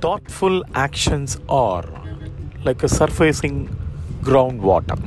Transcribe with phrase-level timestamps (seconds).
[0.00, 1.84] thoughtful actions are
[2.64, 3.68] like a surfacing
[4.22, 4.98] groundwater.